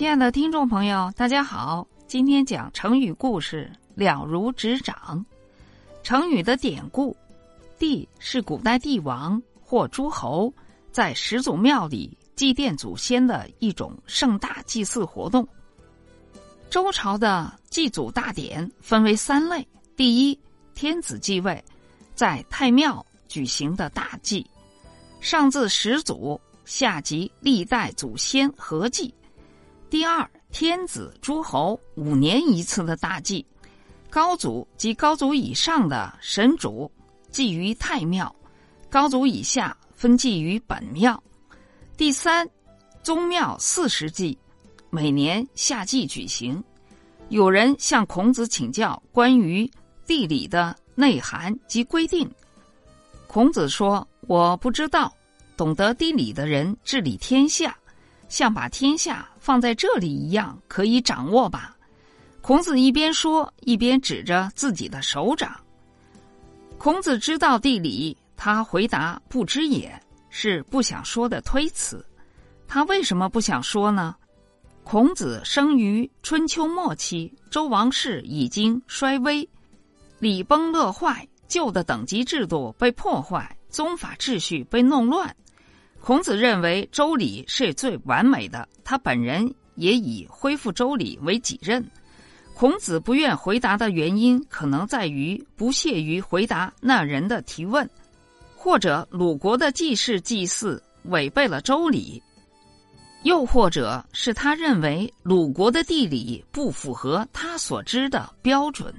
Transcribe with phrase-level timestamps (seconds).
[0.00, 1.86] 亲爱的听众朋友，大家好！
[2.06, 5.22] 今天讲成语故事“了如指掌”。
[6.02, 7.14] 成语的典故，
[7.78, 10.50] 帝是古代帝王或诸侯
[10.90, 15.46] 在始祖庙里祭奠祖先的一种盛大祭祀活动。
[16.70, 20.40] 周朝的祭祖大典分为三类：第一，
[20.74, 21.62] 天子继位，
[22.14, 24.46] 在太庙举行的大祭，
[25.20, 29.14] 上自始祖，下及历代祖先合祭。
[29.90, 33.44] 第二，天子、诸侯五年一次的大祭，
[34.08, 36.88] 高祖及高祖以上的神主
[37.32, 38.32] 祭于太庙，
[38.88, 41.20] 高祖以下分祭于本庙。
[41.96, 42.48] 第三，
[43.02, 44.38] 宗庙四时祭，
[44.90, 46.62] 每年夏季举行。
[47.28, 49.68] 有人向孔子请教关于
[50.06, 52.30] 地理的内涵及规定，
[53.26, 55.12] 孔子说：“我不知道，
[55.56, 57.76] 懂得地理的人治理天下。”
[58.30, 61.76] 像把天下放在这里一样，可以掌握吧？
[62.40, 65.60] 孔子一边说，一边指着自己的手掌。
[66.78, 69.92] 孔子知道地理，他回答不知也，
[70.30, 72.02] 是不想说的推辞。
[72.66, 74.14] 他为什么不想说呢？
[74.84, 79.46] 孔子生于春秋末期，周王室已经衰微，
[80.20, 85.36] 礼崩乐坏，旧的等级制度被破坏，宗法秩序被弄乱。
[86.00, 91.86] 孔子认为周礼是最完美的，他本人也以恢复周礼为己任。
[92.54, 97.88] 孔子不愿回答的原因，可能在于不屑于回答那人的提问，
[98.56, 102.22] 或者鲁国的祭祀祭祀违背了周礼，
[103.22, 108.92] 又或者是他认为鲁国的地理不符合他所知的标准。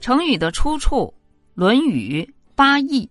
[0.00, 0.96] 成语的出处
[1.54, 2.22] 《论语·
[2.54, 3.06] 八佾》，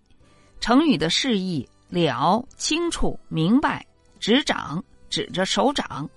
[0.60, 1.68] 成语的释义。
[1.88, 3.84] 了清楚明白，
[4.20, 6.08] 指掌指着手掌，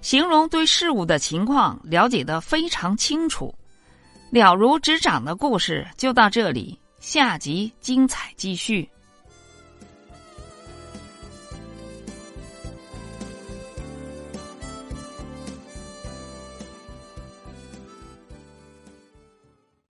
[0.00, 3.54] 形容对事物的情况了解的非常清楚。
[4.30, 8.88] 了如指掌的故事就到这里，下集精彩继续。